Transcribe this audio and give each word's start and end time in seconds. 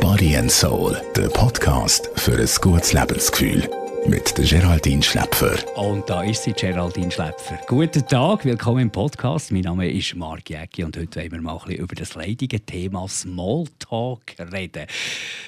Body 0.00 0.36
and 0.36 0.50
Soul, 0.50 1.00
der 1.16 1.28
Podcast 1.28 2.10
für 2.16 2.32
ein 2.32 2.48
gutes 2.60 2.92
Lebensgefühl 2.92 3.85
mit 4.08 4.38
der 4.38 4.44
Geraldine 4.44 5.02
Schläpfer. 5.02 5.56
Und 5.76 6.08
da 6.08 6.22
ist 6.22 6.44
sie, 6.44 6.52
Geraldine 6.52 7.10
Schläpfer. 7.10 7.58
Guten 7.66 8.06
Tag, 8.06 8.44
willkommen 8.44 8.82
im 8.82 8.90
Podcast. 8.90 9.50
Mein 9.50 9.62
Name 9.62 9.90
ist 9.90 10.14
Marc 10.14 10.48
Jäcki 10.48 10.84
und 10.84 10.96
heute 10.96 11.20
wollen 11.20 11.32
wir 11.32 11.40
mal 11.40 11.54
ein 11.54 11.58
bisschen 11.64 11.80
über 11.82 11.94
das 11.94 12.14
leidige 12.14 12.60
Thema 12.60 13.08
Smalltalk 13.08 14.36
reden. 14.52 14.86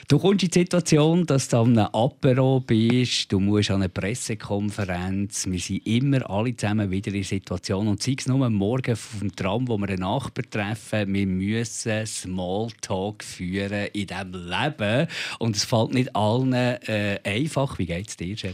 Du 0.08 0.18
kommst 0.18 0.42
in 0.42 0.50
die 0.50 0.58
Situation, 0.60 1.24
dass 1.26 1.48
du 1.48 1.58
an 1.58 1.78
einem 1.78 1.88
Apero 1.92 2.60
bist, 2.60 3.30
du 3.30 3.38
musst 3.38 3.70
an 3.70 3.82
einer 3.82 3.88
Pressekonferenz. 3.88 5.46
Wir 5.46 5.60
sind 5.60 5.86
immer 5.86 6.28
alle 6.28 6.56
zusammen 6.56 6.90
wieder 6.90 7.12
in 7.12 7.22
Situation 7.22 7.86
und 7.86 8.02
sei 8.02 8.16
es 8.18 8.26
nur 8.26 8.48
Morgen 8.50 8.92
auf 8.92 9.10
dem 9.20 9.34
Tram, 9.36 9.68
wo 9.68 9.78
wir 9.78 9.88
einen 9.88 10.00
Nachbar 10.00 10.44
treffen, 10.50 11.12
wir 11.14 11.26
müssen 11.26 12.06
Smalltalk 12.06 13.22
führen 13.22 13.88
in 13.92 14.06
diesem 14.06 14.32
Leben. 14.32 15.06
Und 15.38 15.54
es 15.54 15.64
fällt 15.64 15.94
nicht 15.94 16.16
allen 16.16 16.52
äh, 16.52 17.20
einfach. 17.22 17.78
Wie 17.78 17.86
geht 17.86 18.08
es 18.08 18.16
dir, 18.16 18.34
Geraldine? 18.34 18.47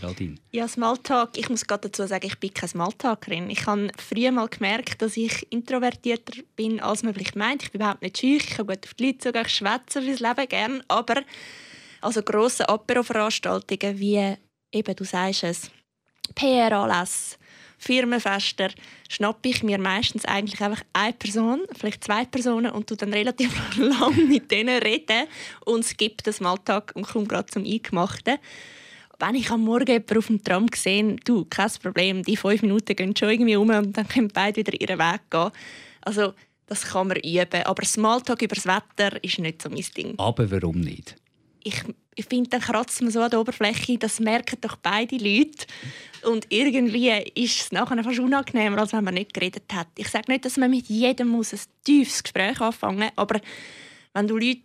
Ja, 0.50 0.68
Smalltalk. 0.68 1.36
Ich 1.36 1.48
muss 1.48 1.66
gerade 1.66 1.88
dazu 1.88 2.06
sagen, 2.06 2.26
ich 2.26 2.38
bin 2.38 2.52
keine 2.52 2.68
Smalltalkerin. 2.68 3.50
Ich 3.50 3.66
habe 3.66 3.88
früher 3.96 4.32
mal 4.32 4.48
gemerkt, 4.48 5.02
dass 5.02 5.16
ich 5.16 5.46
introvertierter 5.50 6.42
bin, 6.56 6.80
als 6.80 7.02
man 7.02 7.14
vielleicht 7.14 7.36
meint. 7.36 7.62
Ich 7.62 7.72
bin 7.72 7.80
überhaupt 7.80 8.02
nicht 8.02 8.18
schüch, 8.18 8.44
ich 8.48 8.56
kann 8.56 8.66
gut 8.66 8.84
auf 8.84 8.94
die 8.94 9.06
Leute 9.06 9.18
zugehen, 9.18 9.44
ich 9.46 9.54
schwätze 9.54 10.02
fürs 10.02 10.20
Leben 10.20 10.48
gerne. 10.48 10.84
Aber 10.88 11.22
also 12.00 12.22
grosse 12.22 12.68
Apero-Veranstaltungen 12.68 13.98
wie, 13.98 14.36
eben, 14.72 14.96
du 14.96 15.04
sagst 15.04 15.44
es, 15.44 15.70
PR-Anlässe, 16.34 17.36
Firmenfester, 17.78 18.70
schnappe 19.08 19.48
ich 19.48 19.62
mir 19.62 19.78
meistens 19.78 20.24
eigentlich 20.24 20.60
einfach 20.60 20.82
eine 20.92 21.12
Person, 21.12 21.62
vielleicht 21.76 22.04
zwei 22.04 22.24
Personen 22.24 22.72
und 22.72 22.88
tu 22.88 22.96
dann 22.96 23.12
relativ 23.12 23.52
lang 23.78 24.28
mit 24.28 24.50
denen 24.50 24.82
reden 24.82 25.26
und 25.64 25.84
skippe 25.84 26.22
das 26.22 26.40
Alltag 26.40 26.92
und 26.94 27.06
komme 27.06 27.26
gerade 27.26 27.46
zum 27.46 27.64
Eingemachten 27.64 28.38
wenn 29.26 29.36
ich 29.36 29.50
am 29.50 29.62
Morgen 29.62 29.86
jemanden 29.86 30.18
auf 30.18 30.26
dem 30.26 30.44
Tram 30.44 30.66
sehe, 30.74 31.16
du, 31.24 31.46
kein 31.46 31.70
Problem, 31.82 32.22
die 32.22 32.36
fünf 32.36 32.62
Minuten 32.62 32.94
gehen 32.94 33.16
schon 33.16 33.30
irgendwie 33.30 33.56
um 33.56 33.70
und 33.70 33.96
dann 33.96 34.06
können 34.06 34.28
beide 34.28 34.56
wieder 34.56 34.78
ihren 34.78 34.98
Weg 34.98 35.20
gehen. 35.30 35.50
Also, 36.02 36.34
das 36.66 36.82
kann 36.82 37.08
man 37.08 37.18
üben. 37.18 37.62
Aber 37.64 37.84
Smalltalk 37.84 38.42
über 38.42 38.54
das 38.54 38.66
Wetter 38.66 39.22
ist 39.22 39.38
nicht 39.38 39.62
so 39.62 39.70
mein 39.70 39.84
Ding. 39.96 40.14
Aber 40.18 40.50
warum 40.50 40.80
nicht? 40.80 41.16
Ich, 41.62 41.82
ich 42.14 42.26
finde, 42.26 42.50
dann 42.50 42.60
kratzt 42.60 43.00
man 43.00 43.10
so 43.10 43.20
an 43.20 43.30
der 43.30 43.40
Oberfläche, 43.40 43.96
das 43.96 44.20
merken 44.20 44.58
doch 44.60 44.76
beide 44.76 45.16
Leute. 45.16 45.66
Und 46.24 46.46
irgendwie 46.50 47.10
ist 47.34 47.60
es 47.60 47.72
nachher 47.72 48.02
fast 48.04 48.18
unangenehmer, 48.18 48.78
als 48.78 48.92
wenn 48.92 49.04
man 49.04 49.14
nicht 49.14 49.32
geredet 49.32 49.64
hat. 49.72 49.88
Ich 49.96 50.08
sage 50.08 50.30
nicht, 50.30 50.44
dass 50.44 50.58
man 50.58 50.70
mit 50.70 50.88
jedem 50.88 51.28
muss 51.28 51.54
ein 51.54 51.60
tiefes 51.84 52.22
Gespräch 52.22 52.60
anfangen 52.60 52.98
muss, 52.98 53.12
aber 53.16 53.40
wenn 54.12 54.28
du 54.28 54.36
Leute, 54.36 54.60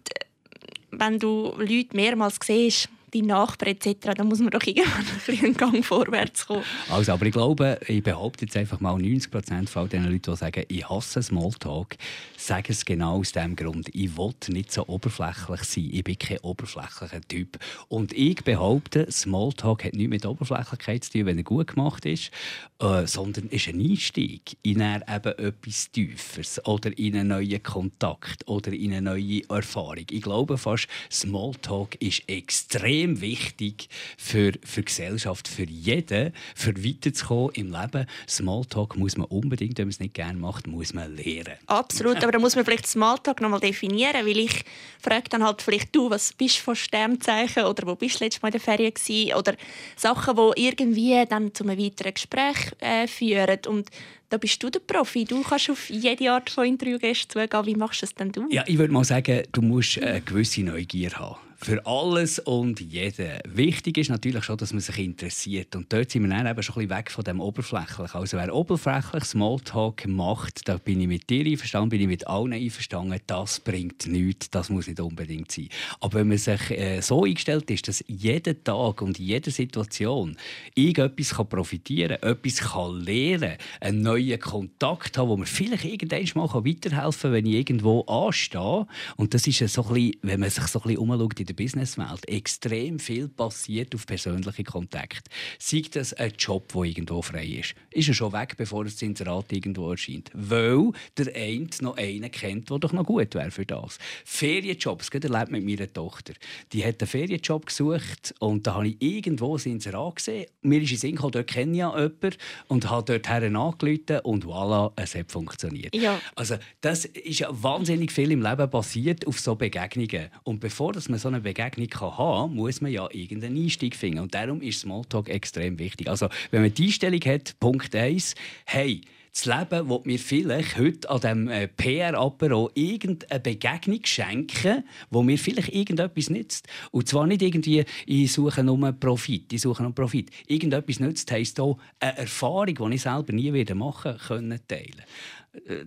wenn 0.92 1.18
du 1.20 1.54
Leute 1.58 1.96
mehrmals 1.96 2.38
siehst, 2.44 2.90
die 3.14 3.22
Nachbarn 3.22 3.72
etc., 3.72 4.14
da 4.16 4.24
muss 4.24 4.40
man 4.40 4.50
doch 4.50 4.64
irgendwann 4.64 5.06
ein 5.28 5.40
einen 5.44 5.54
Gang 5.56 5.86
vorwärts 5.86 6.48
kommen. 6.48 6.64
Also, 6.90 7.14
aber 7.14 7.26
ich 7.26 7.34
glaube, 7.34 7.80
ich 7.88 8.04
behaupte 8.04 8.46
jetzt 8.46 8.58
einfach 8.58 8.80
mal, 8.80 8.98
90 8.98 9.32
Prozent 9.32 9.70
von 9.70 9.90
den 9.90 10.04
Leuten, 10.04 10.32
die 10.32 10.36
sagen, 10.36 10.64
ich 10.68 10.90
hasse 10.90 11.22
Smalltalk, 11.22 11.98
sagen 12.38 12.68
es 12.70 12.86
genau 12.86 13.20
aus 13.20 13.32
dem 13.32 13.56
Grund. 13.56 13.90
Ich 13.94 14.18
will 14.18 14.34
nicht 14.50 14.72
so 14.72 14.88
oberflächlich 14.88 15.64
sein. 15.64 15.90
Ich 15.92 16.04
bin 16.04 16.18
kein 16.18 16.40
oberflächlicher 16.40 17.22
Typ. 17.28 17.60
Und 17.88 18.14
ich 18.14 18.44
behaupte, 18.44 19.12
Smalltalk 19.12 19.86
hat 19.86 19.94
nichts 19.94 20.10
mit 20.10 20.26
Oberflächlichkeit 20.26 21.04
zu 21.04 21.12
tun, 21.12 21.26
wenn 21.26 21.38
er 21.38 21.44
gut 21.44 21.68
gemacht 21.68 22.06
ist, 22.06 22.32
äh, 22.80 23.06
sondern 23.06 23.48
ist 23.48 23.68
ein 23.68 23.80
Einstieg 23.80 24.58
in 24.64 24.80
eben 24.80 25.38
etwas 25.38 25.92
Tieferes 25.92 26.66
oder 26.66 26.98
in 26.98 27.16
einen 27.16 27.30
neuen 27.30 27.62
Kontakt 27.62 28.48
oder 28.48 28.72
in 28.72 28.94
eine 28.94 29.02
neue 29.02 29.42
Erfahrung. 29.50 30.06
Ich 30.10 30.22
glaube 30.22 30.58
fast, 30.58 30.88
Smalltalk 31.12 31.96
ist 32.02 32.24
extrem 32.28 32.99
extrem 33.00 33.22
wichtig 33.22 33.90
für, 34.18 34.54
für 34.64 34.84
Gesellschaft, 34.84 35.48
für 35.48 35.64
jeden, 35.64 36.34
für 36.56 36.76
weiterzukommen 36.84 37.52
im 37.56 37.72
Leben. 37.72 38.06
Smalltalk 38.28 38.98
muss 38.98 39.18
man 39.18 39.28
unbedingt, 39.28 39.78
wenn 39.78 39.86
man 39.86 39.92
es 39.92 40.00
nicht 40.00 40.14
gerne 40.14 40.38
macht, 40.38 40.68
muss 40.68 40.94
man 40.94 41.16
lernen. 41.16 41.58
Absolut, 41.68 42.18
aber 42.18 42.32
da 42.32 42.40
muss 42.40 42.56
man 42.56 42.66
vielleicht 42.66 42.88
Smalltalk 42.88 43.42
noch 43.42 43.50
mal 43.50 43.60
definieren, 43.60 44.26
weil 44.26 44.38
ich 44.38 44.64
frage 45.02 45.30
dann 45.30 45.44
halt 45.44 45.62
vielleicht 45.62 45.96
du, 45.96 46.10
was 46.10 46.34
bist 46.34 46.58
du 46.60 46.64
von 46.64 46.76
Sternzeichen 46.76 47.64
oder 47.64 47.88
wo 47.88 47.96
bist 47.96 48.20
du 48.20 48.26
letztes 48.26 48.42
Mal 48.42 48.50
in 48.50 48.54
der 48.54 48.62
Ferien 48.62 48.94
gewesen? 48.94 49.34
oder 49.36 49.56
Sachen, 49.96 50.36
die 50.36 50.66
irgendwie 50.66 51.24
dann 51.28 51.54
zu 51.54 51.64
einem 51.64 51.78
weiteren 51.78 52.14
Gespräch 52.14 52.58
äh, 52.80 53.08
führen 53.08 53.60
und 53.68 53.90
da 54.30 54.38
bist 54.38 54.62
du 54.62 54.70
der 54.70 54.80
Profi. 54.80 55.26
Du 55.26 55.42
kannst 55.42 55.72
auf 55.72 55.90
jede 55.90 56.32
Art 56.32 56.52
von 56.52 56.64
Interviewgästen 56.64 57.50
zugehen. 57.50 57.66
Wie 57.66 57.76
machst 57.76 58.04
du 58.04 58.06
es 58.06 58.14
denn 58.14 58.32
du? 58.32 58.48
Ja, 58.52 58.64
ich 58.68 58.78
würde 58.78 58.94
mal 58.94 59.04
sagen, 59.04 59.42
du 59.52 59.64
musst 59.64 60.00
eine 60.04 60.22
gewisse 60.22 60.62
Neugier 60.62 61.10
haben 61.14 61.49
für 61.62 61.86
alles 61.86 62.40
und 62.40 62.80
jeden. 62.80 63.40
Wichtig 63.46 63.98
ist 63.98 64.10
natürlich 64.10 64.46
schon, 64.46 64.58
dass 64.58 64.72
man 64.72 64.80
sich 64.80 64.98
interessiert. 64.98 65.76
Und 65.76 65.92
dort 65.92 66.10
sind 66.10 66.24
wir 66.24 66.30
dann 66.30 66.48
eben 66.48 66.64
schon 66.64 66.76
ein 66.76 66.88
bisschen 66.88 66.98
weg 66.98 67.12
von 67.12 67.24
dem 67.26 67.42
Oberflächlichen. 67.42 68.20
Also 68.20 68.38
wer 68.38 68.56
oberflächlich 68.56 69.26
Smalltalk 69.26 70.08
macht, 70.08 70.70
da 70.70 70.78
bin 70.78 71.02
ich 71.02 71.08
mit 71.08 71.30
dir 71.30 71.46
einverstanden, 71.46 71.90
bin 71.90 72.02
ich 72.02 72.08
mit 72.08 72.28
allen 72.28 72.54
einverstanden, 72.54 73.20
das 73.28 73.60
bringt 73.60 74.08
nichts, 74.08 74.50
das 74.50 74.70
muss 74.70 74.88
nicht 74.88 75.02
unbedingt 75.02 75.52
sein. 75.52 75.68
Aber 76.00 76.20
wenn 76.20 76.30
man 76.30 76.38
sich 76.38 76.72
äh, 76.72 77.02
so 77.02 77.26
eingestellt 77.26 77.70
ist, 77.70 77.90
dass 77.90 78.06
jeden 78.08 78.64
Tag 78.64 79.02
und 79.02 79.20
in 79.20 79.26
jeder 79.26 79.52
Situation 79.52 80.38
irgendetwas 80.76 81.36
kann 81.36 81.50
profitieren 81.50 82.18
kann, 82.22 82.32
etwas 82.32 82.58
kann 82.58 83.02
lernen 83.02 83.58
einen 83.82 84.02
neuen 84.02 84.40
Kontakt 84.40 85.18
haben, 85.18 85.28
wo 85.28 85.36
man 85.36 85.46
vielleicht 85.46 85.84
irgendwann 85.84 86.26
mal 86.36 86.66
weiterhelfen 86.66 87.22
kann, 87.22 87.32
wenn 87.34 87.46
ich 87.46 87.56
irgendwo 87.56 88.02
anstehe. 88.04 88.88
Und 89.18 89.34
das 89.34 89.46
ist 89.46 89.58
so 89.74 89.84
ein 89.84 89.94
bisschen, 89.94 90.16
wenn 90.22 90.40
man 90.40 90.50
sich 90.50 90.64
so 90.64 90.80
ein 90.80 90.84
bisschen 90.84 91.00
umschaut 91.00 91.49
der 91.50 91.56
Businesswelt 91.56 92.28
extrem 92.30 93.00
viel 93.00 93.28
passiert 93.28 93.96
auf 93.96 94.06
persönliche 94.06 94.64
Kontakte. 94.64 95.30
Sei 95.58 95.82
das 95.92 96.14
ein 96.14 96.34
Job, 96.38 96.72
der 96.74 96.84
irgendwo 96.84 97.22
frei 97.22 97.46
ist, 97.46 97.74
ist 97.92 98.08
er 98.08 98.14
schon 98.14 98.34
weg, 98.34 98.56
bevor 98.56 98.84
das 98.84 99.02
Inserat 99.02 99.52
irgendwo 99.52 99.90
erscheint. 99.90 100.30
Weil 100.34 100.92
der 101.18 101.36
eine 101.36 101.68
noch 101.82 101.98
einen 101.98 102.30
kennt, 102.30 102.70
der 102.70 102.80
doch 102.80 102.94
noch 102.94 103.04
gut 103.04 103.34
wäre 103.34 103.52
für 103.52 103.66
das. 103.66 103.98
Ferienjobs, 104.26 105.10
das 105.10 105.24
erlebt 105.24 105.52
mit 105.52 105.66
meiner 105.66 105.92
Tochter. 105.92 106.34
Die 106.72 106.86
hat 106.86 107.02
einen 107.02 107.08
Ferienjob 107.08 107.66
gesucht 107.66 108.36
und 108.40 108.68
da 108.68 108.76
habe 108.76 108.90
ich 108.90 109.02
irgendwo 109.02 109.58
ein 109.58 109.64
Inserat 109.64 110.18
gesehen. 110.18 110.46
Mir 110.62 110.82
ist 110.82 110.92
in 110.92 110.98
Sinn 110.98 111.16
gekommen, 111.16 111.32
dort 111.32 111.48
kenne 111.48 111.72
ich 111.72 111.80
ja 111.80 111.98
jemanden 111.98 112.36
und 112.68 112.90
habe 112.90 113.20
dort 113.20 113.30
angerufen 113.30 114.20
und 114.24 114.46
voilà, 114.46 114.92
es 114.96 115.16
hat 115.16 115.32
funktioniert. 115.32 115.96
Ja. 115.96 116.22
Also 116.36 116.58
das 116.82 117.06
ist 117.06 117.40
ja 117.40 117.48
wahnsinnig 117.52 118.12
viel 118.12 118.32
im 118.32 118.44
Leben 118.44 118.70
passiert 118.70 119.26
auf 119.26 119.40
so 119.40 119.56
Begegnungen. 119.56 120.30
Und 120.44 120.60
bevor 120.60 120.94
dass 120.94 121.10
man 121.10 121.18
so 121.18 121.28
eine 121.28 121.39
Begegnung 121.42 121.90
haben 121.94 122.50
kann, 122.50 122.56
muss 122.56 122.82
man 122.82 122.92
ja 122.92 123.08
irgendeinen 123.12 123.58
Einstieg 123.58 123.96
finden. 123.96 124.20
Und 124.20 124.34
darum 124.34 124.62
ist 124.62 124.82
Smalltalk 124.82 125.30
extrem 125.30 125.80
wichtig. 125.80 126.10
Also, 126.10 126.30
wenn 126.52 126.62
man 126.62 126.74
die 126.74 126.86
Einstellung 126.86 127.22
hat, 127.22 127.60
Punkt 127.60 127.96
1, 127.96 128.36
hey, 128.66 129.02
das 129.32 129.46
Leben 129.46 129.90
will 129.90 130.02
mir 130.06 130.20
vielleicht 130.20 130.78
heute 130.78 131.10
an 131.10 131.20
diesem 131.22 131.48
äh, 131.50 131.68
PR-Apero 131.68 132.72
irgendeine 132.74 133.40
Begegnung 133.40 134.00
schenken, 134.04 134.84
wo 135.12 135.22
mir 135.22 135.38
vielleicht 135.38 135.74
irgendetwas 135.74 136.30
nützt. 136.30 136.68
Und 136.92 137.08
zwar 137.08 137.28
nicht 137.28 137.42
irgendwie, 137.42 137.86
ich 138.06 138.34
suche 138.34 138.64
nur 138.64 138.92
Profit, 138.94 139.54
ich 139.54 139.62
suche 139.62 139.84
nur 139.84 139.94
Profit. 139.94 140.32
Irgendetwas 140.48 141.00
nützt 141.00 141.32
heisst 141.32 141.60
auch 141.60 141.78
eine 142.00 142.18
Erfahrung, 142.18 142.90
die 142.90 142.96
ich 142.96 143.02
selber 143.02 143.34
nie 143.34 143.54
wieder 143.54 143.76
machen 143.76 144.18
können 144.18 144.60
teilen. 144.68 145.04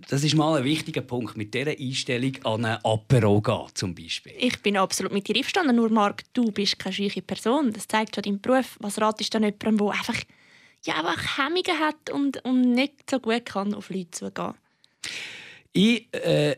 Das 0.09 0.23
ist 0.23 0.35
mal 0.35 0.57
ein 0.57 0.63
wichtiger 0.65 1.01
Punkt, 1.01 1.37
mit 1.37 1.53
dieser 1.53 1.71
Einstellung 1.71 2.33
an 2.43 2.65
ein 2.65 2.77
Apero 2.83 3.41
gehen, 3.41 3.67
zum 3.73 3.95
Beispiel. 3.95 4.33
Ich 4.37 4.61
bin 4.61 4.75
absolut 4.75 5.13
mit 5.13 5.27
dir 5.27 5.35
einverstanden. 5.35 5.75
Nur, 5.75 5.89
Marc, 5.89 6.23
du 6.33 6.51
bist 6.51 6.77
keine 6.77 6.93
scheuche 6.93 7.21
Person. 7.21 7.71
Das 7.71 7.87
zeigt 7.87 8.15
schon 8.15 8.23
deinen 8.23 8.41
Beruf. 8.41 8.77
Was 8.79 8.99
ratest 8.99 9.33
du 9.33 9.39
dann 9.39 9.49
jemandem, 9.49 9.77
der 9.77 9.95
einfach 9.95 10.19
ja, 10.85 10.95
einfach 10.95 11.37
Hemmungen 11.37 11.79
hat 11.79 12.09
und, 12.09 12.43
und 12.43 12.73
nicht 12.73 13.09
so 13.09 13.19
gut 13.19 13.45
kann 13.45 13.73
auf 13.73 13.89
Leute 13.89 14.11
zugehen? 14.11 14.53
Ich 15.71 16.13
äh, 16.13 16.57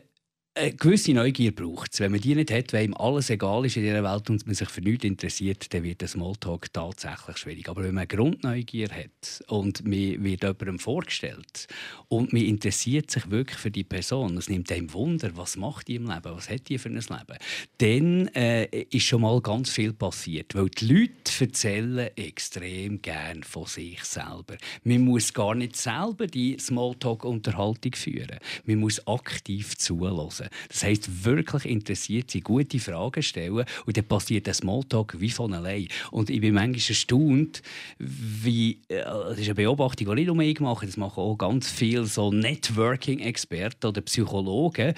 eine 0.56 0.72
gewisse 0.72 1.12
Neugier 1.12 1.54
braucht 1.54 1.92
es. 1.92 2.00
Wenn 2.00 2.12
man 2.12 2.20
die 2.20 2.34
nicht 2.34 2.50
hat, 2.50 2.72
weil 2.72 2.86
ihm 2.86 2.94
alles 2.94 3.28
egal 3.30 3.66
ist 3.66 3.76
in 3.76 3.82
dieser 3.82 4.02
Welt 4.02 4.30
und 4.30 4.46
man 4.46 4.54
sich 4.54 4.68
für 4.68 4.80
nichts 4.80 5.04
interessiert, 5.04 5.72
dann 5.72 5.82
wird 5.82 6.00
der 6.00 6.08
Smalltalk 6.08 6.72
tatsächlich 6.72 7.36
schwierig. 7.36 7.68
Aber 7.68 7.84
wenn 7.84 7.94
man 7.94 8.08
Grundneugier 8.08 8.88
hat 8.88 9.44
und 9.48 9.84
man 9.84 10.24
wird 10.24 10.42
jemandem 10.42 10.78
vorgestellt 10.78 11.66
und 12.08 12.32
man 12.32 12.42
interessiert 12.42 13.10
sich 13.10 13.30
wirklich 13.30 13.58
für 13.58 13.70
die 13.70 13.84
Person, 13.84 14.38
es 14.38 14.48
nimmt 14.48 14.72
einem 14.72 14.92
Wunder, 14.94 15.36
was 15.36 15.56
macht 15.56 15.88
die 15.88 15.96
im 15.96 16.08
Leben, 16.08 16.24
was 16.24 16.48
hat 16.48 16.68
die 16.68 16.78
für 16.78 16.88
ein 16.88 16.94
Leben, 16.94 17.38
dann 17.78 18.28
äh, 18.28 18.64
ist 18.64 19.04
schon 19.04 19.20
mal 19.20 19.40
ganz 19.42 19.70
viel 19.70 19.92
passiert. 19.92 20.54
Weil 20.54 20.70
die 20.70 20.86
Leute 20.86 21.12
erzählen 21.38 22.10
extrem 22.16 23.02
gern 23.02 23.42
von 23.42 23.66
sich 23.66 24.02
selber. 24.04 24.56
Man 24.84 25.02
muss 25.02 25.34
gar 25.34 25.54
nicht 25.54 25.76
selber 25.76 26.26
die 26.26 26.56
Smalltalk-Unterhaltung 26.58 27.92
führen. 27.94 28.38
Man 28.64 28.78
muss 28.78 29.06
aktiv 29.06 29.76
zuhören. 29.76 30.45
Das 30.68 30.82
heisst, 30.84 31.24
wirklich 31.24 31.64
interessiert 31.64 32.30
sein, 32.30 32.42
gute 32.42 32.78
Fragen 32.78 33.22
stellen 33.22 33.64
und 33.84 33.96
dann 33.96 34.04
passiert 34.04 34.46
der 34.46 34.54
Smalltalk 34.54 35.20
wie 35.20 35.30
von 35.30 35.52
allein. 35.52 35.88
Und 36.10 36.30
ich 36.30 36.40
bin 36.40 36.54
manchmal 36.54 36.80
erstaunt, 36.88 37.62
wie, 37.98 38.80
äh, 38.88 39.02
das 39.02 39.38
ist 39.38 39.46
eine 39.46 39.54
Beobachtung, 39.54 40.08
die 40.08 40.14
nicht 40.14 40.26
nur 40.26 40.40
ich 40.40 40.60
mache, 40.60 40.86
das 40.86 40.96
machen 40.96 41.20
auch 41.20 41.36
ganz 41.36 41.70
viele 41.70 42.06
so 42.06 42.30
Networking-Experten 42.32 43.86
oder 43.86 44.00
Psychologen, 44.02 44.94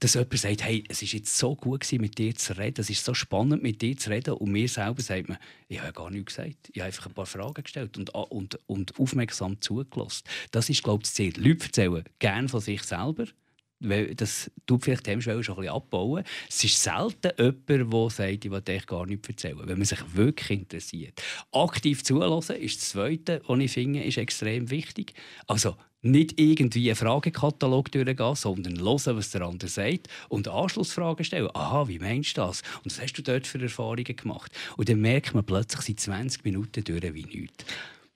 dass 0.00 0.14
jemand 0.14 0.38
sagt, 0.38 0.64
hey, 0.64 0.84
es 0.88 1.02
ist 1.02 1.12
jetzt 1.12 1.36
so 1.36 1.54
gut 1.54 1.80
gewesen, 1.80 2.00
mit 2.00 2.18
dir 2.18 2.34
zu 2.34 2.56
reden, 2.56 2.80
es 2.80 2.90
ist 2.90 3.04
so 3.04 3.14
spannend, 3.14 3.62
mit 3.62 3.82
dir 3.82 3.96
zu 3.96 4.10
reden 4.10 4.34
und 4.34 4.50
mir 4.50 4.68
selber 4.68 5.02
sagt 5.02 5.28
man, 5.28 5.38
ich 5.68 5.80
habe 5.80 5.92
gar 5.92 6.10
nichts 6.10 6.36
gesagt, 6.36 6.70
ich 6.72 6.80
habe 6.80 6.86
einfach 6.86 7.06
ein 7.06 7.14
paar 7.14 7.26
Fragen 7.26 7.62
gestellt 7.62 7.96
und, 7.96 8.10
und, 8.10 8.58
und 8.66 8.98
aufmerksam 8.98 9.60
zugelassen. 9.60 10.24
Das 10.50 10.68
ist, 10.68 10.82
glaube 10.82 11.02
ich, 11.02 11.08
das 11.08 11.14
Ziel. 11.14 11.32
Leute 11.36 11.64
erzählen 11.64 12.04
gerne 12.18 12.48
von 12.48 12.60
sich 12.60 12.82
selber, 12.82 13.26
das 13.82 14.50
tut 14.66 14.84
vielleicht 14.84 15.06
die 15.06 15.10
Hemmschwelle 15.10 15.42
schon 15.42 15.56
ein 15.56 15.62
bisschen 15.62 15.76
abbauen. 15.76 16.24
Es 16.48 16.64
ist 16.64 16.82
selten 16.82 17.32
jemand, 17.38 17.90
der 17.90 18.10
sagt, 18.10 18.44
ich 18.44 18.50
will 18.50 18.62
euch 18.66 18.86
gar 18.86 19.06
nichts 19.06 19.28
erzählen, 19.28 19.60
wenn 19.64 19.78
man 19.78 19.84
sich 19.84 20.00
wirklich 20.14 20.60
interessiert. 20.60 21.22
Aktiv 21.52 22.02
zulassen 22.04 22.56
ist 22.56 22.80
das 22.80 22.90
Zweite, 22.90 23.42
was 23.46 23.58
ich 23.58 23.72
finde, 23.72 24.02
ist 24.02 24.18
extrem 24.18 24.70
wichtig. 24.70 25.14
Also 25.46 25.76
nicht 26.02 26.38
irgendwie 26.40 26.90
einen 26.90 26.96
Fragekatalog 26.96 27.90
durchgehen, 27.92 28.34
sondern 28.34 28.80
hören, 28.80 29.16
was 29.16 29.30
der 29.30 29.42
andere 29.42 29.70
sagt 29.70 30.08
und 30.28 30.48
Anschlussfragen 30.48 31.24
stellen. 31.24 31.48
Aha, 31.54 31.86
wie 31.86 32.00
meinst 32.00 32.36
du 32.36 32.40
das? 32.40 32.62
Und 32.84 32.86
was 32.86 33.00
hast 33.00 33.12
du 33.14 33.22
dort 33.22 33.46
für 33.46 33.60
Erfahrungen 33.60 34.16
gemacht? 34.16 34.50
Und 34.76 34.88
dann 34.88 35.00
merkt 35.00 35.34
man 35.34 35.44
plötzlich 35.44 35.82
seit 35.82 36.00
20 36.00 36.44
Minuten 36.44 36.82
durch 36.82 37.14
wie 37.14 37.24
nichts. 37.24 37.64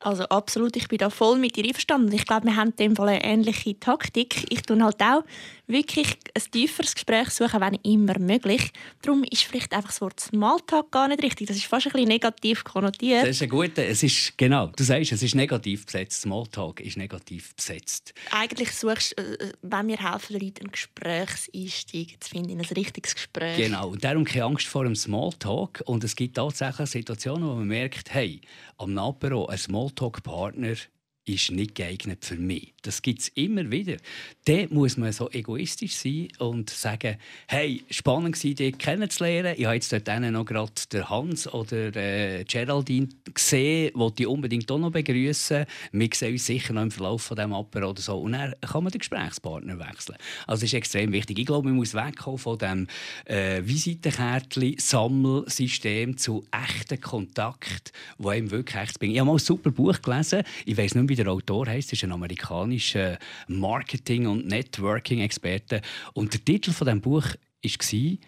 Also 0.01 0.25
absolut, 0.25 0.77
ich 0.77 0.89
bin 0.89 0.99
da 0.99 1.11
voll 1.11 1.39
mit 1.39 1.57
dir 1.57 1.65
einverstanden. 1.65 2.13
Ich 2.13 2.27
glaube, 2.27 2.47
wir 2.47 2.57
haben 2.57 2.71
in 2.71 2.77
dem 2.77 2.97
Fall 2.97 3.09
eine 3.09 3.25
ähnliche 3.25 3.79
Taktik. 3.81 4.45
Ich 4.53 4.63
tue 4.63 4.83
halt 4.83 5.01
auch 5.01 5.25
wirklich 5.67 6.17
ein 6.35 6.43
tieferes 6.51 6.95
Gespräch 6.95 7.31
suchen, 7.31 7.61
wenn 7.61 7.75
immer 7.83 8.19
möglich. 8.19 8.71
Darum 9.03 9.25
ist 9.25 9.43
vielleicht 9.43 9.73
einfach 9.73 9.91
das 9.91 10.01
Wort 10.01 10.21
Smalltalk 10.21 10.91
gar 10.91 11.09
nicht 11.09 11.23
richtig. 11.23 11.49
Das 11.49 11.57
ist 11.57 11.67
fast 11.67 11.87
ein 11.87 11.93
bisschen 11.93 12.09
negativ 12.09 12.65
konnotiert. 12.65 13.23
Das 13.23 13.31
ist 13.31 13.43
ein 13.43 13.49
guter, 13.49 13.85
es 13.85 14.03
ist, 14.03 14.37
genau, 14.39 14.69
du 14.69 14.85
sagst, 14.85 15.13
es 15.13 15.23
ist 15.23 15.35
negativ 15.35 15.87
besetzt. 15.87 16.23
Smalltalk 16.23 16.81
ist 16.81 16.97
negativ 16.97 17.55
besetzt. 17.55 18.15
Eigentlich 18.31 18.73
suchst, 18.73 19.19
äh, 19.19 19.53
wenn 19.63 19.89
wir 19.89 19.99
helfen, 19.99 20.35
Leuten 20.35 20.65
einen 20.65 20.73
Gesprächseinstieg 20.73 22.23
zu 22.23 22.31
finden, 22.31 22.59
ein 22.59 22.65
richtiges 22.65 23.15
Gespräch. 23.15 23.57
Genau, 23.57 23.91
und 23.91 24.05
darum 24.05 24.25
keine 24.25 24.45
Angst 24.45 24.67
vor 24.67 24.85
einem 24.85 24.97
Smalltalk. 24.97 25.83
Und 25.87 26.05
es 26.05 26.15
gibt 26.15 26.37
tatsächlich 26.37 26.91
Situationen, 26.91 27.49
wo 27.49 27.55
man 27.55 27.67
merkt, 27.67 28.13
hey, 28.13 28.41
am 28.79 28.97
Apero 28.99 29.47
ein 29.47 29.59
Smalltalk-Partner 29.59 30.77
ist 31.27 31.51
nicht 31.51 31.75
geeignet 31.75 32.25
für 32.25 32.37
mich. 32.37 32.73
Das 32.83 33.03
gibt 33.03 33.21
es 33.21 33.29
immer 33.35 33.71
wieder. 33.71 33.97
Dann 34.45 34.69
muss 34.71 34.97
man 34.97 35.13
so 35.13 35.29
egoistisch 35.31 35.97
sein 35.97 36.29
und 36.39 36.71
sagen, 36.71 37.17
hey, 37.49 37.83
spannend 37.91 38.43
war, 38.43 38.55
dich 38.55 38.79
kennenzulernen. 38.79 39.55
Ich 39.59 39.65
habe 39.65 39.75
jetzt 39.75 39.93
dort 39.93 40.07
noch 40.07 40.45
gerade 40.45 40.73
den 40.93 41.11
Hans 41.11 41.53
oder 41.53 41.97
äh, 41.97 42.45
Geraldine 42.45 43.09
gesehen, 43.35 43.93
die 44.17 44.23
ich 44.23 44.29
unbedingt 44.29 44.71
auch 44.71 44.79
noch 44.79 44.93
begrüßen. 44.93 45.67
Wir 45.91 46.09
sehen 46.15 46.33
uns 46.33 46.47
sicher 46.47 46.73
noch 46.73 46.83
im 46.83 46.93
Verlauf 46.93 47.23
von 47.23 47.37
diesem 47.37 47.53
Apero 47.53 47.91
oder 47.91 48.01
so. 48.01 48.19
Und 48.19 48.31
dann 48.33 48.55
kann 48.61 48.85
man 48.85 48.93
den 48.93 49.01
Gesprächspartner 49.01 49.81
wechseln. 49.81 50.17
Also 50.47 50.61
das 50.61 50.71
ist 50.71 50.75
extrem 50.75 51.11
wichtig. 51.11 51.41
Ich 51.41 51.47
glaube, 51.47 51.67
man 51.67 51.77
muss 51.77 51.93
wegkommen 51.93 52.39
von 52.39 52.57
dem 52.59 52.87
äh, 53.25 53.63
Visitenkärtchen-Sammelsystem 53.65 56.17
zu 56.17 56.47
echten 56.53 57.01
Kontakt, 57.01 57.93
wo 58.17 58.29
einem 58.29 58.53
wirklich 58.53 58.81
echt 58.81 59.01
bringt. 59.01 59.15
Ich 59.15 59.19
habe 59.19 59.27
mal 59.27 59.35
ein 59.35 59.41
super 59.41 59.73
Buch 59.73 60.01
gelesen. 60.01 60.45
Ich 60.65 60.77
weiß 60.77 60.95
nicht, 60.95 61.16
wie 61.19 61.25
der 61.25 61.33
Autor 61.33 61.67
heißt. 61.67 61.93
ist 61.93 62.05
ein 62.05 62.13
amerikanischer 62.13 63.19
Marketing- 63.49 64.27
und 64.27 64.47
Networking-Experte. 64.47 65.81
Und 66.15 66.33
der 66.33 66.45
Titel 66.45 66.73
von 66.73 66.87
dem 66.87 67.01
Buch 67.01 67.25
war 67.63 68.19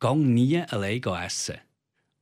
«Gang 0.00 0.24
nie 0.26 0.58
allein 0.58 1.02
essen». 1.02 1.56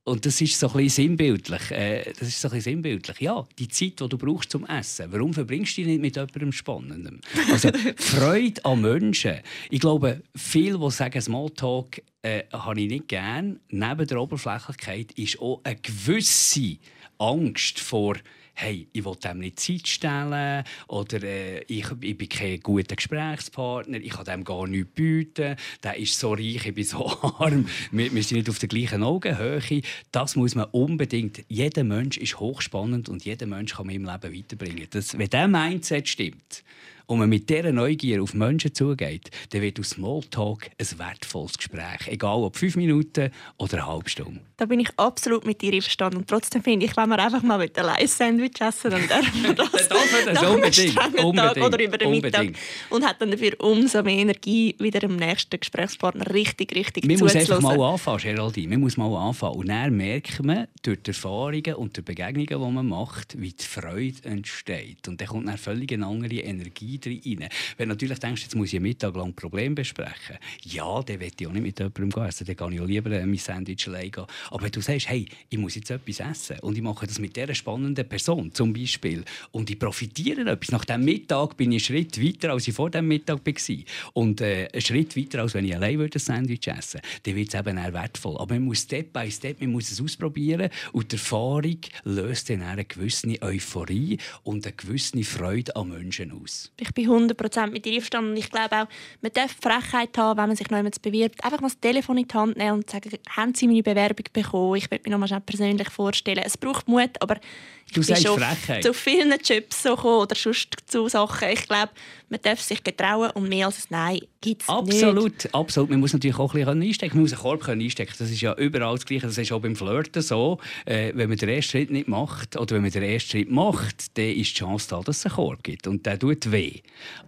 Und 0.09 0.25
das 0.25 0.41
ist 0.41 0.59
so 0.59 0.67
ein 0.69 0.73
bisschen 0.73 1.09
sinnbildlich. 1.09 1.69
Äh, 1.69 2.13
das 2.17 2.29
ist 2.29 2.41
so 2.41 2.47
ein 2.47 2.55
bisschen 2.55 2.73
sinnbildlich. 2.73 3.19
Ja, 3.21 3.47
die 3.59 3.67
Zeit, 3.67 3.99
die 3.99 4.09
du 4.09 4.17
brauchst 4.17 4.49
zum 4.49 4.65
Essen. 4.65 5.11
Warum 5.11 5.35
verbringst 5.35 5.77
du 5.77 5.83
die 5.83 5.87
nicht 5.87 6.01
mit 6.01 6.15
jemandem 6.15 6.51
Spannendem? 6.51 7.21
Also 7.51 7.69
Freude 7.97 8.65
an 8.65 8.81
Menschen. 8.81 9.35
Ich 9.69 9.79
glaube, 9.79 10.23
viele, 10.35 10.79
die 10.79 10.91
sagen, 10.91 11.21
Smalltalk 11.21 12.01
äh, 12.23 12.43
habe 12.51 12.81
ich 12.81 12.89
nicht 12.89 13.07
gern. 13.07 13.59
Neben 13.69 14.07
der 14.07 14.19
Oberflächlichkeit 14.19 15.11
ist 15.11 15.39
auch 15.39 15.61
eine 15.63 15.75
gewisse 15.75 16.77
Angst 17.19 17.79
vor 17.79 18.15
hey, 18.59 18.89
ich 18.91 19.05
will 19.05 19.15
dem 19.15 19.39
nicht 19.39 19.59
Zeit 19.59 19.87
stellen 19.87 20.65
oder 20.87 21.23
äh, 21.23 21.63
ich, 21.67 21.85
ich 22.01 22.17
bin 22.17 22.27
kein 22.27 22.59
guter 22.59 22.97
Gesprächspartner, 22.97 23.99
ich 23.99 24.09
kann 24.09 24.25
dem 24.25 24.43
gar 24.43 24.67
nichts 24.67 24.91
bieten, 24.93 25.55
der 25.81 25.97
ist 25.97 26.19
so 26.19 26.33
reich, 26.33 26.65
ich 26.65 26.73
bin 26.73 26.83
so 26.83 27.07
arm, 27.39 27.67
wir, 27.91 28.13
wir 28.13 28.23
sind 28.23 28.37
nicht 28.37 28.49
auf 28.49 28.59
der 28.59 28.67
gleichen 28.67 29.01
Augenhöhe. 29.01 29.81
Das 30.11 30.35
muss 30.35 30.55
man 30.55 30.65
unbedingt, 30.71 31.45
jeder 31.47 31.85
Mensch 31.85 32.17
ist 32.17 32.39
hochspannend 32.39 33.07
und 33.07 33.23
jeder 33.23 33.45
Mensch 33.45 33.75
kann 33.75 33.87
mich 33.87 33.95
im 33.95 34.05
Leben 34.05 34.37
weiterbringen. 34.37 34.87
Das, 34.89 35.17
wenn 35.17 35.29
dieser 35.29 35.47
Mindset 35.47 36.09
stimmt, 36.09 36.63
und 37.09 37.17
man 37.17 37.27
mit 37.27 37.49
dieser 37.49 37.71
Neugier 37.71 38.21
auf 38.21 38.35
Menschen 38.35 38.73
zugeht, 38.73 39.31
dann 39.49 39.63
wird 39.63 39.79
aus 39.79 39.91
Smalltalk 39.91 40.69
ein 40.77 40.99
wertvolles 40.99 41.57
Gespräch. 41.57 42.07
Egal 42.07 42.43
ob 42.43 42.55
fünf 42.55 42.75
Minuten 42.75 43.31
oder 43.57 43.73
eine 43.73 43.87
halbe 43.87 44.09
Stunde. 44.09 44.41
Da 44.57 44.65
bin 44.65 44.79
ich 44.79 44.89
absolut 44.95 45.43
mit 45.43 45.59
dir 45.61 45.73
einverstanden. 45.73 46.17
Und 46.17 46.27
trotzdem 46.27 46.61
finde 46.61 46.85
ich, 46.85 46.95
wenn 46.95 47.09
wir 47.09 47.17
einfach 47.17 47.41
mal 47.41 47.57
mit 47.57 47.79
einem 47.79 48.07
Sandwich 48.07 48.61
essen, 48.61 48.91
dann 48.91 49.07
dürfen 49.07 49.43
wir 49.43 49.53
das, 49.55 49.71
das, 49.71 49.89
das 49.89 50.43
unbedingt, 50.43 50.97
unbedingt, 50.97 51.35
Tag 51.35 51.57
oder 51.57 51.83
über 51.83 51.97
den 51.97 52.11
Mittag. 52.11 52.49
Und 52.91 53.03
hat 53.03 53.19
dann 53.19 53.31
dafür 53.31 53.53
umso 53.59 54.03
mehr 54.03 54.17
Energie, 54.17 54.75
wieder 54.77 54.99
dem 54.99 55.15
nächsten 55.15 55.59
Gesprächspartner 55.59 56.31
richtig, 56.31 56.75
richtig 56.75 57.05
Man 57.05 57.17
muss 57.17 57.35
einfach 57.35 57.59
mal 57.59 57.81
anfangen, 57.81 58.19
Geraldine. 58.19 58.67
Man 58.67 58.81
muss 58.81 58.97
mal 58.97 59.15
anfangen. 59.17 59.55
Und 59.55 59.69
dann 59.69 59.97
merkt 59.97 60.43
man 60.43 60.67
durch 60.83 61.01
die 61.01 61.09
Erfahrungen 61.09 61.73
und 61.73 61.97
die 61.97 62.01
Begegnungen, 62.03 62.47
die 62.47 62.55
man 62.75 62.87
macht, 62.87 63.41
wie 63.41 63.53
die 63.53 63.65
Freude 63.65 64.23
entsteht. 64.25 65.07
Und 65.07 65.19
dann 65.19 65.27
kommt 65.27 65.47
eine 65.47 65.57
völlig 65.57 65.91
andere 65.93 66.35
Energie 66.35 66.98
rein. 67.05 67.49
Wenn 67.77 67.89
du 67.89 67.95
natürlich 67.95 68.19
denkst, 68.19 68.43
jetzt 68.43 68.55
muss 68.55 68.69
ich 68.69 68.75
einen 68.75 68.83
Mittag 68.83 69.15
lang 69.15 69.33
Problem 69.33 69.75
besprechen, 69.75 70.37
ja, 70.63 71.01
dann 71.03 71.19
will 71.19 71.31
ich 71.37 71.47
auch 71.47 71.51
nicht 71.51 71.61
mit 71.61 71.79
jemandem 71.79 72.23
essen. 72.23 72.47
Dann 72.47 72.55
kann 72.55 72.73
ich 72.73 72.81
auch 72.81 72.85
lieber 72.85 73.09
mein 73.09 73.37
Sandwich 73.37 73.87
allein 73.87 74.11
gehen. 74.11 74.25
Aber 74.49 74.63
wenn 74.63 74.71
du 74.71 74.81
sagst, 74.81 75.09
hey, 75.09 75.25
ich 75.49 75.57
muss 75.57 75.75
jetzt 75.75 75.91
etwas 75.91 76.19
essen 76.19 76.59
und 76.59 76.75
ich 76.75 76.83
mache 76.83 77.07
das 77.07 77.19
mit 77.19 77.35
dieser 77.35 77.53
spannenden 77.53 78.07
Person 78.07 78.53
zum 78.53 78.73
Beispiel 78.73 79.23
und 79.51 79.69
ich 79.69 79.79
profitiere 79.79 80.41
etwas. 80.41 80.71
Nach 80.71 80.85
diesem 80.85 81.05
Mittag 81.05 81.55
bin 81.57 81.71
ich 81.71 81.89
einen 81.89 81.97
Schritt 81.97 82.21
weiter, 82.21 82.53
als 82.53 82.67
ich 82.67 82.73
vor 82.73 82.89
dem 82.89 83.07
Mittag 83.07 83.45
war. 83.45 83.75
Und 84.13 84.41
äh, 84.41 84.67
einen 84.71 84.81
Schritt 84.81 85.15
weiter, 85.15 85.41
als 85.41 85.53
wenn 85.53 85.65
ich 85.65 85.75
allein 85.75 85.99
würde 85.99 86.17
ein 86.17 86.19
Sandwich 86.19 86.67
essen 86.67 87.01
würde. 87.01 87.19
Dann 87.23 87.35
wird 87.35 87.53
es 87.53 87.59
eben 87.59 87.77
eher 87.77 87.93
wertvoll. 87.93 88.37
Aber 88.37 88.55
man 88.55 88.63
muss 88.63 88.79
Step 88.81 89.13
by 89.13 89.29
Step 89.29 89.59
man 89.61 89.71
muss 89.71 89.91
es 89.91 90.01
ausprobieren 90.01 90.69
und 90.93 91.11
die 91.11 91.15
Erfahrung 91.15 91.79
löst 92.03 92.49
dann 92.49 92.61
eine 92.61 92.85
gewisse 92.85 93.41
Euphorie 93.41 94.17
und 94.43 94.65
eine 94.65 94.75
gewisse 94.75 95.23
Freude 95.23 95.75
an 95.75 95.89
Menschen 95.89 96.31
aus. 96.31 96.71
Ich 96.77 96.88
bin 96.93 97.09
100% 97.09 97.71
mit 97.71 97.85
dir 97.85 97.93
einverstanden. 97.93 98.35
Ich 98.37 98.49
glaube 98.49 98.75
auch, 98.75 98.87
man 99.21 99.31
darf 99.33 99.55
Frechheit 99.61 100.17
haben, 100.17 100.37
wenn 100.37 100.47
man 100.47 100.55
sich 100.55 100.69
noch 100.69 100.77
jemand 100.77 101.01
bewirbt. 101.01 101.43
Einfach 101.43 101.61
mal 101.61 101.67
das 101.67 101.79
Telefon 101.79 102.17
in 102.17 102.27
die 102.27 102.33
Hand 102.33 102.57
nehmen 102.57 102.77
und 102.77 102.89
sagen, 102.89 103.09
haben 103.29 103.55
Sie 103.55 103.67
meine 103.67 103.83
Bewerbung 103.83 104.25
bekommen? 104.31 104.75
Ich 104.75 104.89
möchte 104.89 105.09
mich 105.09 105.17
noch 105.17 105.27
mal 105.27 105.41
persönlich 105.41 105.89
vorstellen. 105.89 106.43
Es 106.45 106.57
braucht 106.57 106.87
Mut, 106.87 107.11
aber 107.19 107.37
ich 107.85 107.93
du 107.93 108.05
bin 108.05 108.15
schon 108.15 108.39
Frechheit. 108.39 108.83
zu 108.83 108.93
vielen 108.93 109.33
Jobs 109.43 109.83
so 109.83 109.95
gekommen 109.95 110.21
oder 110.21 110.35
sonst 110.35 110.75
zu 110.85 111.07
Sachen. 111.07 111.49
Ich 111.49 111.67
glaube, 111.67 111.91
man 112.29 112.39
darf 112.41 112.61
sich 112.61 112.83
getrauen 112.83 113.31
und 113.31 113.49
mehr 113.49 113.65
als 113.65 113.85
ein 113.85 113.87
Nein 113.89 114.19
gibt 114.41 114.61
es 114.61 114.69
Absolut, 114.69 115.53
absolut. 115.53 115.89
Man 115.89 115.99
muss 115.99 116.13
natürlich 116.13 116.37
auch 116.37 116.53
ein 116.53 116.63
bisschen 116.63 116.81
einstecken. 116.81 117.15
Man 117.15 117.23
muss 117.23 117.33
einen 117.33 117.41
Korb 117.41 117.67
einstecken. 117.67 118.13
Das 118.17 118.29
ist 118.29 118.41
ja 118.41 118.53
überall 118.55 118.95
das 118.95 119.05
Gleiche. 119.05 119.27
Das 119.27 119.37
ist 119.37 119.51
auch 119.51 119.59
beim 119.59 119.75
Flirten 119.75 120.21
so. 120.21 120.59
Äh, 120.85 121.11
wenn 121.15 121.29
man 121.29 121.37
den 121.37 121.49
ersten 121.49 121.71
Schritt 121.71 121.91
nicht 121.91 122.07
macht 122.07 122.55
oder 122.55 122.75
wenn 122.75 122.83
man 122.83 122.91
den 122.91 123.03
ersten 123.03 123.31
Schritt 123.31 123.51
macht, 123.51 124.17
dann 124.17 124.25
ist 124.25 124.51
die 124.51 124.59
Chance 124.59 124.87
da, 124.89 125.01
dass 125.01 125.17
es 125.17 125.25
einen 125.25 125.35
Korb 125.35 125.63
gibt. 125.63 125.87
Und 125.87 126.05
der 126.05 126.19
tut 126.19 126.51
weh. 126.51 126.78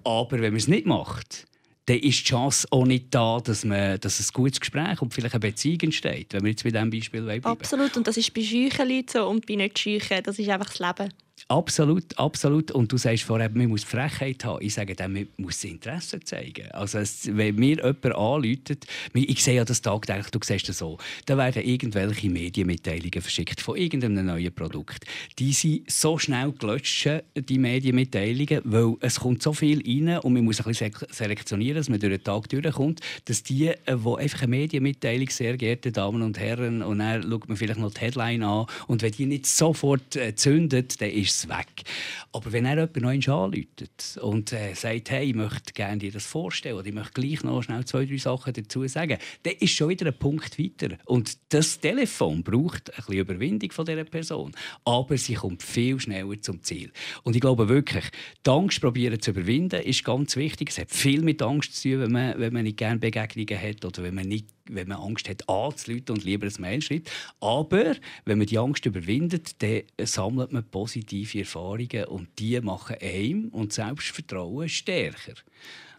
Aber 0.03 0.31
wenn 0.31 0.51
man 0.51 0.55
es 0.55 0.67
nicht 0.67 0.85
macht, 0.85 1.47
dann 1.85 1.97
ist 1.97 2.19
die 2.19 2.23
Chance 2.25 2.67
auch 2.71 2.85
nicht 2.85 3.07
da, 3.11 3.39
dass, 3.43 3.65
man, 3.65 3.99
dass 3.99 4.19
ein 4.19 4.27
gutes 4.33 4.59
Gespräch 4.59 5.01
und 5.01 5.13
vielleicht 5.13 5.33
eine 5.35 5.39
Beziehung 5.39 5.79
entsteht, 5.81 6.33
wenn 6.33 6.43
wir 6.43 6.51
jetzt 6.51 6.63
bei 6.63 6.69
diesem 6.69 6.89
Beispiel 6.89 7.21
bleiben. 7.21 7.45
Absolut, 7.45 7.97
und 7.97 8.07
das 8.07 8.17
ist 8.17 8.33
bei 8.33 8.41
scheuchen 8.41 8.87
Leuten 8.87 9.07
so 9.11 9.27
und 9.27 9.45
bei 9.45 9.55
nicht 9.55 9.79
scheuchen, 9.79 10.23
das 10.23 10.37
ist 10.37 10.49
einfach 10.49 10.73
das 10.73 10.79
Leben. 10.79 11.13
Absolut, 11.47 12.17
absolut. 12.17 12.71
Und 12.71 12.91
du 12.91 12.97
sagst 12.97 13.23
vorher, 13.23 13.49
man 13.49 13.67
muss 13.67 13.83
Frechheit 13.83 14.43
haben. 14.45 14.63
Ich 14.63 14.73
sage 14.73 14.95
dann, 14.95 15.13
man 15.13 15.27
muss 15.37 15.63
Interesse 15.63 16.19
zeigen. 16.21 16.69
Also 16.71 16.99
wenn 17.31 17.55
mir 17.55 17.77
jemand 17.77 18.05
anläutet, 18.05 18.85
ich 19.13 19.43
sehe 19.43 19.55
ja 19.55 19.65
das 19.65 19.81
tagtäglich, 19.81 20.29
du 20.29 20.39
siehst 20.43 20.69
das 20.69 20.77
so, 20.79 20.97
da 21.25 21.37
werden 21.37 21.63
irgendwelche 21.63 22.29
Medienmitteilungen 22.29 23.21
verschickt 23.21 23.61
von 23.61 23.77
irgendeinem 23.77 24.25
neuen 24.25 24.53
Produkt. 24.53 25.05
Die 25.39 25.53
sind 25.53 25.89
so 25.89 26.17
schnell 26.17 26.51
gelöscht, 26.51 27.09
die 27.35 27.57
Medienmitteilungen, 27.57 28.61
weil 28.63 28.95
es 29.01 29.19
kommt 29.19 29.41
so 29.43 29.53
viel 29.53 29.81
rein 29.85 30.19
und 30.19 30.33
man 30.33 30.43
muss 30.43 30.59
ein 30.59 30.65
bisschen 30.65 30.91
selektionieren, 31.09 31.77
dass 31.77 31.89
man 31.89 31.99
durch 31.99 32.13
den 32.13 32.23
Tag 32.23 32.49
durchkommt, 32.49 33.01
dass 33.25 33.43
die, 33.43 33.51
die 33.51 33.67
äh, 33.67 34.17
einfach 34.17 34.41
eine 34.41 34.49
Medienmitteilung, 34.49 35.29
sehr 35.29 35.57
geehrte 35.57 35.91
Damen 35.91 36.21
und 36.21 36.39
Herren, 36.39 36.81
und 36.81 36.99
dann 36.99 37.23
schaut 37.23 37.47
man 37.47 37.57
vielleicht 37.57 37.79
noch 37.79 37.93
die 37.93 38.01
Headline 38.01 38.43
an 38.43 38.65
und 38.87 39.01
wenn 39.01 39.11
die 39.11 39.25
nicht 39.25 39.47
sofort 39.47 40.15
äh, 40.15 40.35
zündet, 40.35 41.01
dann 41.01 41.09
ist 41.09 41.30
ist 41.31 41.43
es 41.43 41.49
weg. 41.49 41.83
Aber 42.31 42.51
wenn 42.51 42.65
er 42.65 42.75
jemand 42.75 43.25
noch 43.25 43.43
anläutet 43.43 44.17
und 44.21 44.53
äh, 44.53 44.73
sagt, 44.73 45.09
hey, 45.09 45.29
ich 45.29 45.35
möchte 45.35 45.73
gerne 45.73 45.97
dir 45.97 46.11
das 46.11 46.25
vorstellen 46.25 46.75
oder 46.75 46.87
ich 46.87 46.93
möchte 46.93 47.21
gleich 47.21 47.43
noch 47.43 47.61
schnell 47.61 47.85
zwei, 47.85 48.05
drei 48.05 48.17
Sachen 48.17 48.53
dazu 48.53 48.87
sagen, 48.87 49.17
dann 49.43 49.53
ist 49.59 49.73
schon 49.73 49.89
wieder 49.89 50.07
ein 50.07 50.17
Punkt 50.17 50.59
weiter. 50.59 50.97
Und 51.05 51.37
das 51.49 51.79
Telefon 51.79 52.43
braucht 52.43 52.91
ein 52.91 52.95
bisschen 52.95 53.13
Überwindung 53.15 53.71
von 53.71 53.85
dieser 53.85 54.03
Person, 54.03 54.51
aber 54.85 55.17
sie 55.17 55.35
kommt 55.35 55.63
viel 55.63 55.99
schneller 55.99 56.41
zum 56.41 56.61
Ziel. 56.63 56.91
Und 57.23 57.35
ich 57.35 57.41
glaube 57.41 57.69
wirklich, 57.69 58.05
die 58.45 58.49
Angst 58.49 58.81
probieren 58.81 59.19
zu 59.19 59.31
überwinden, 59.31 59.81
ist 59.81 60.03
ganz 60.03 60.35
wichtig. 60.35 60.69
Es 60.69 60.77
hat 60.77 60.91
viel 60.91 61.21
mit 61.21 61.41
Angst 61.41 61.75
zu 61.75 61.89
tun, 61.89 62.01
wenn 62.01 62.11
man, 62.11 62.39
wenn 62.39 62.53
man 62.53 62.63
nicht 62.63 62.77
gerne 62.77 62.99
Begegnungen 62.99 63.61
hat 63.61 63.85
oder 63.85 64.03
wenn 64.03 64.15
man 64.15 64.27
nicht 64.27 64.47
wenn 64.73 64.87
man 64.87 64.97
Angst 64.99 65.29
hat, 65.29 65.47
anzuleiten 65.47 66.15
und 66.15 66.23
lieber 66.23 66.47
ein 66.47 66.53
Mail 66.59 66.81
schreibt. 66.81 67.11
Aber 67.39 67.95
wenn 68.25 68.37
man 68.37 68.47
die 68.47 68.57
Angst 68.57 68.85
überwindet, 68.85 69.61
dann 69.61 69.83
sammelt 70.03 70.51
man 70.51 70.63
positive 70.69 71.39
Erfahrungen 71.39 72.05
und 72.05 72.27
die 72.39 72.59
machen 72.61 72.97
einem 73.01 73.49
und 73.49 73.73
Selbstvertrauen 73.73 74.69
stärker. 74.69 75.33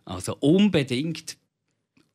Also 0.05 0.37
unbedingt 0.41 1.37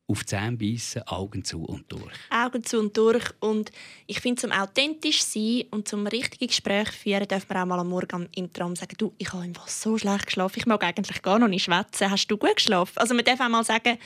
auf 0.10 0.22
die 0.22 0.26
Zähne 0.28 0.56
beißen, 0.56 1.08
Augen 1.08 1.44
zu 1.44 1.64
und 1.64 1.92
durch. 1.92 2.14
Augen 2.30 2.64
zu 2.64 2.80
und 2.80 2.96
durch. 2.96 3.26
Und 3.42 3.72
ich 4.06 4.22
finde, 4.22 4.42
zum 4.42 4.52
authentisch 4.52 5.22
sein 5.22 5.66
und 5.72 5.88
zum 5.88 6.08
richtigen 6.08 6.48
Gespräch 6.48 6.90
führen, 6.92 7.28
darf 7.28 7.48
man 7.50 7.58
auch 7.58 7.66
mal 7.66 7.80
am 7.80 7.90
Morgen 7.90 8.30
im 8.36 8.52
Traum 8.54 8.76
sagen, 8.76 8.96
du, 8.98 9.14
ich 9.18 9.34
habe 9.34 9.44
einfach 9.44 9.68
so 9.68 9.98
schlecht 9.98 10.28
geschlafen, 10.28 10.60
ich 10.60 10.66
mag 10.66 10.84
eigentlich 10.84 11.22
gar 11.22 11.40
noch 11.40 11.50
nicht 11.50 11.66
schwätzen. 11.66 12.10
Hast 12.10 12.28
du 12.28 12.38
gut 12.38 12.56
geschlafen? 12.56 12.98
Also 12.98 13.14
man 13.14 13.26
darf 13.26 13.42
auch 13.42 13.50
mal 13.50 13.66
sagen, 13.66 13.98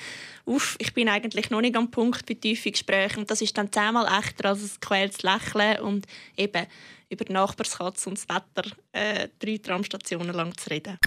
uff, 0.46 0.76
ich 0.80 0.94
bin 0.94 1.08
eigentlich 1.08 1.52
noch 1.52 1.62
nicht 1.62 1.76
am 1.76 1.92
Punkt 1.92 2.26
bei 2.26 2.34
tiefen 2.34 2.72
Gesprächen. 2.72 3.20
Und 3.20 3.32
das 3.32 3.42
ist 3.42 3.56
dann 3.58 3.72
zehnmal 3.72 4.08
echter 4.20 4.50
als 4.50 4.64
ein 4.64 4.80
quältes 4.80 5.22
Lächeln 5.22 5.82
und 5.82 6.08
eben 6.36 6.66
über 7.12 7.26
die 7.26 7.34
Nachbarskatze 7.34 8.10
und 8.10 8.18
das 8.18 8.28
Wetter 8.30 8.70
äh, 8.94 9.28
drei 9.40 9.58
Tramstationen 9.58 10.34
lang 10.34 10.58
zu 10.58 10.70
reden. 10.70 10.98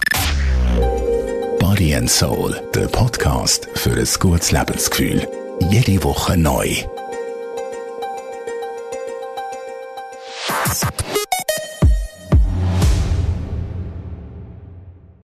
Body 1.59 1.95
and 1.95 2.09
Soul, 2.09 2.61
der 2.73 2.87
Podcast 2.87 3.67
für 3.73 3.91
ein 3.91 4.07
gutes 4.19 4.51
Lebensgefühl. 4.51 5.27
Jede 5.69 6.03
Woche 6.03 6.37
neu. 6.37 6.85